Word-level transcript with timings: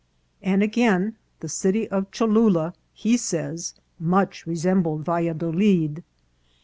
And 0.41 0.63
again: 0.63 1.15
the 1.41 1.47
city 1.47 1.87
of 1.89 2.09
Cholnla, 2.09 2.73
he 2.91 3.17
says," 3.17 3.75
much 4.15 4.47
resembled 4.47 5.05
Valladolid." 5.05 6.03